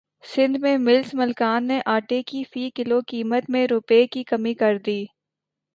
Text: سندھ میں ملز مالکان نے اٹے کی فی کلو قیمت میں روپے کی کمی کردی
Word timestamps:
سندھ 0.23 0.57
میں 0.57 0.77
ملز 0.77 1.13
مالکان 1.15 1.67
نے 1.67 1.79
اٹے 1.85 2.21
کی 2.23 2.43
فی 2.51 2.69
کلو 2.69 2.99
قیمت 3.07 3.49
میں 3.49 3.65
روپے 3.67 4.05
کی 4.07 4.23
کمی 4.23 4.53
کردی 4.53 5.03